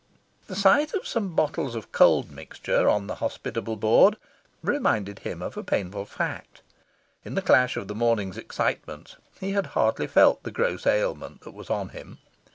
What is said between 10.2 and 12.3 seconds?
the gross ailment that was on him.